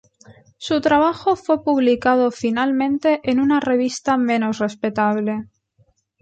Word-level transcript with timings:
Su 0.57 0.81
trabajo 0.81 1.35
fue 1.35 1.63
publicado 1.63 2.31
finalmente 2.31 3.21
en 3.23 3.39
una 3.39 3.59
revista 3.59 4.17
menos 4.17 4.57
respetable. 4.57 5.45